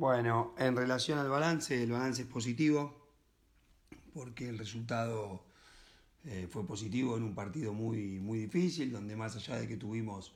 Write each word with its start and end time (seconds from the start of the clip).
Bueno, 0.00 0.54
en 0.56 0.74
relación 0.76 1.18
al 1.18 1.28
balance, 1.28 1.82
el 1.82 1.92
balance 1.92 2.22
es 2.22 2.26
positivo, 2.26 3.06
porque 4.14 4.48
el 4.48 4.56
resultado 4.56 5.44
eh, 6.24 6.48
fue 6.50 6.66
positivo 6.66 7.18
en 7.18 7.22
un 7.22 7.34
partido 7.34 7.74
muy, 7.74 8.18
muy 8.18 8.38
difícil, 8.38 8.92
donde 8.92 9.14
más 9.14 9.36
allá 9.36 9.56
de 9.56 9.68
que 9.68 9.76
tuvimos 9.76 10.32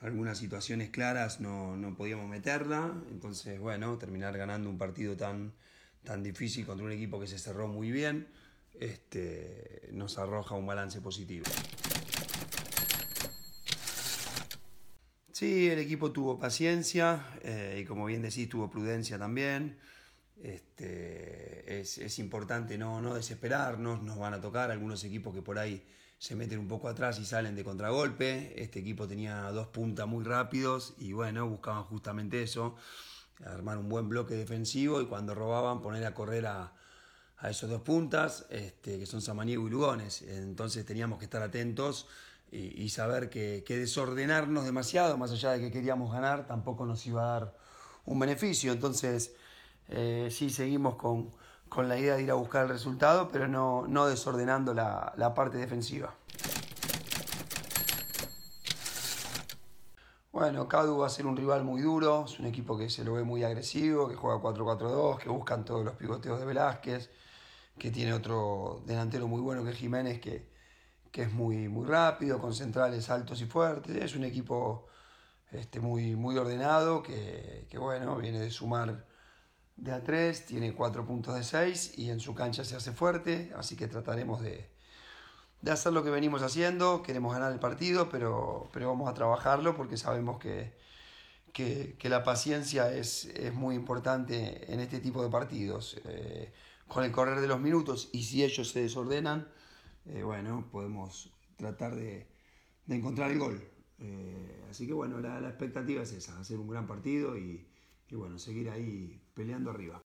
algunas 0.00 0.38
situaciones 0.38 0.88
claras 0.88 1.38
no, 1.38 1.76
no 1.76 1.94
podíamos 1.98 2.30
meterla, 2.30 2.94
entonces 3.10 3.60
bueno, 3.60 3.98
terminar 3.98 4.38
ganando 4.38 4.70
un 4.70 4.78
partido 4.78 5.18
tan, 5.18 5.52
tan 6.02 6.22
difícil 6.22 6.64
contra 6.64 6.86
un 6.86 6.92
equipo 6.92 7.20
que 7.20 7.26
se 7.26 7.38
cerró 7.38 7.68
muy 7.68 7.90
bien, 7.90 8.26
este, 8.80 9.90
nos 9.92 10.16
arroja 10.16 10.54
un 10.54 10.66
balance 10.66 11.02
positivo. 11.02 11.44
Sí, 15.38 15.68
el 15.68 15.78
equipo 15.78 16.10
tuvo 16.10 16.36
paciencia 16.36 17.24
eh, 17.44 17.78
y 17.80 17.84
como 17.84 18.06
bien 18.06 18.22
decís, 18.22 18.48
tuvo 18.48 18.68
prudencia 18.68 19.20
también. 19.20 19.78
Este, 20.42 21.78
es, 21.78 22.18
importante 22.18 22.76
no, 22.76 23.00
no 23.00 23.14
desesperarnos, 23.14 24.02
nos 24.02 24.18
van 24.18 24.34
a 24.34 24.40
tocar 24.40 24.72
algunos 24.72 25.04
equipos 25.04 25.32
que 25.32 25.40
por 25.40 25.60
ahí 25.60 25.86
se 26.18 26.34
meten 26.34 26.58
un 26.58 26.66
poco 26.66 26.88
atrás 26.88 27.20
y 27.20 27.24
salen 27.24 27.54
de 27.54 27.62
contragolpe. 27.62 28.60
Este 28.60 28.80
equipo 28.80 29.06
tenía 29.06 29.42
dos 29.52 29.68
puntas 29.68 30.08
muy 30.08 30.24
rápidos 30.24 30.94
y 30.98 31.12
bueno, 31.12 31.48
buscaban 31.48 31.84
justamente 31.84 32.42
eso, 32.42 32.74
armar 33.46 33.78
un 33.78 33.88
buen 33.88 34.08
bloque 34.08 34.34
defensivo 34.34 35.00
y 35.00 35.06
cuando 35.06 35.36
robaban 35.36 35.80
poner 35.80 36.04
a 36.04 36.14
correr 36.14 36.46
a, 36.46 36.72
a 37.36 37.48
esos 37.48 37.70
dos 37.70 37.82
puntas, 37.82 38.46
este, 38.50 38.98
que 38.98 39.06
son 39.06 39.22
Samaniego 39.22 39.68
y 39.68 39.70
Lugones. 39.70 40.22
Entonces 40.22 40.84
teníamos 40.84 41.20
que 41.20 41.26
estar 41.26 41.42
atentos 41.42 42.08
y, 42.50 42.88
saber 42.88 43.28
que, 43.30 43.62
desordenarnos 43.66 44.64
demasiado, 44.64 45.18
más 45.18 45.30
allá 45.32 45.52
de 45.52 45.60
que 45.60 45.70
queríamos 45.70 46.12
ganar, 46.12 46.46
tampoco 46.46 46.86
nos 46.86 47.06
iba 47.06 47.22
a 47.22 47.40
dar 47.40 47.54
un 48.06 48.18
beneficio. 48.18 48.72
Entonces, 48.72 49.34
eh, 49.88 50.28
sí 50.30 50.50
seguimos 50.50 50.96
con, 50.96 51.30
la 51.76 51.98
idea 51.98 52.16
de 52.16 52.22
ir 52.22 52.30
a 52.30 52.34
buscar 52.34 52.64
el 52.64 52.70
resultado, 52.70 53.28
pero 53.30 53.48
no, 53.48 53.86
no 53.86 54.06
desordenando 54.06 54.72
la, 54.72 55.12
la 55.16 55.34
parte 55.34 55.58
defensiva. 55.58 56.14
Bueno, 60.32 60.68
Cadu 60.68 60.98
va 60.98 61.06
a 61.08 61.10
ser 61.10 61.26
un 61.26 61.36
rival 61.36 61.64
muy 61.64 61.82
duro, 61.82 62.24
es 62.26 62.38
un 62.38 62.46
equipo 62.46 62.78
que 62.78 62.88
se 62.88 63.04
lo 63.04 63.14
ve 63.14 63.24
muy 63.24 63.42
agresivo, 63.44 64.08
que 64.08 64.14
juega 64.14 64.40
4-4-2, 64.40 65.18
que 65.18 65.28
buscan 65.28 65.64
todos 65.64 65.84
los 65.84 65.96
pivoteos 65.96 66.38
de 66.38 66.46
Velázquez, 66.46 67.10
que 67.76 67.90
tiene 67.90 68.12
otro 68.12 68.82
delantero 68.86 69.26
muy 69.26 69.40
bueno 69.40 69.64
que 69.64 69.72
Jiménez, 69.72 70.20
que, 70.20 70.57
que 71.12 71.22
es 71.22 71.32
muy, 71.32 71.68
muy 71.68 71.86
rápido, 71.86 72.38
con 72.38 72.54
centrales 72.54 73.10
altos 73.10 73.40
y 73.40 73.46
fuertes. 73.46 73.96
Es 73.96 74.14
un 74.14 74.24
equipo 74.24 74.86
este, 75.50 75.80
muy, 75.80 76.16
muy 76.16 76.36
ordenado 76.36 77.02
que, 77.02 77.66
bueno, 77.78 78.16
viene 78.16 78.40
de 78.40 78.50
sumar 78.50 79.06
de 79.76 79.92
a 79.92 80.02
3, 80.02 80.46
tiene 80.46 80.74
4 80.74 81.06
puntos 81.06 81.34
de 81.34 81.44
6 81.44 81.98
y 81.98 82.10
en 82.10 82.20
su 82.20 82.34
cancha 82.34 82.64
se 82.64 82.76
hace 82.76 82.92
fuerte, 82.92 83.52
así 83.56 83.76
que 83.76 83.86
trataremos 83.86 84.40
de, 84.40 84.68
hacer 85.70 85.92
lo 85.92 86.02
que 86.02 86.10
venimos 86.10 86.42
haciendo, 86.42 87.02
queremos 87.02 87.32
ganar 87.32 87.52
el 87.52 87.60
partido, 87.60 88.08
pero, 88.08 88.68
pero 88.72 88.88
vamos 88.88 89.08
a 89.08 89.14
trabajarlo 89.14 89.76
porque 89.76 89.96
sabemos 89.96 90.38
que, 90.38 90.76
que, 91.52 92.08
la 92.08 92.24
paciencia 92.24 92.92
es, 92.92 93.26
es, 93.26 93.54
muy 93.54 93.74
importante 93.76 94.72
en 94.72 94.80
este 94.80 95.00
tipo 95.00 95.22
de 95.22 95.30
partidos. 95.30 95.96
Eh, 96.04 96.52
con 96.88 97.04
el 97.04 97.12
correr 97.12 97.40
de 97.40 97.46
los 97.46 97.60
minutos 97.60 98.08
y 98.12 98.24
si 98.24 98.42
ellos 98.42 98.70
se 98.70 98.80
desordenan, 98.80 99.46
eh, 100.08 100.22
bueno, 100.22 100.68
podemos 100.70 101.32
tratar 101.56 101.94
de, 101.94 102.26
encontrar 102.88 103.30
el 103.30 103.38
gol. 103.38 103.60
Eh, 103.98 104.64
así 104.70 104.86
que 104.86 104.92
bueno, 104.92 105.20
la, 105.20 105.48
expectativa 105.48 106.02
es 106.02 106.12
esa, 106.12 106.38
hacer 106.38 106.58
un 106.58 106.68
gran 106.68 106.86
partido 106.86 107.36
y, 107.36 107.66
y 108.08 108.14
bueno, 108.14 108.38
seguir 108.38 108.70
ahí 108.70 109.20
peleando 109.34 109.70
arriba. 109.70 110.02